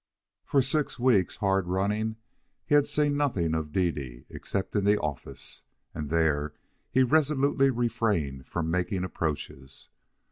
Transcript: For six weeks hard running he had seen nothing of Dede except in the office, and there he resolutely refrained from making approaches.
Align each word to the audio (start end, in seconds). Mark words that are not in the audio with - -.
For 0.45 0.63
six 0.63 0.97
weeks 0.97 1.35
hard 1.35 1.67
running 1.67 2.15
he 2.65 2.73
had 2.73 2.87
seen 2.87 3.15
nothing 3.15 3.53
of 3.53 3.71
Dede 3.71 4.25
except 4.31 4.75
in 4.75 4.83
the 4.83 4.99
office, 4.99 5.63
and 5.93 6.09
there 6.09 6.55
he 6.89 7.03
resolutely 7.03 7.69
refrained 7.69 8.47
from 8.47 8.71
making 8.71 9.03
approaches. 9.03 9.89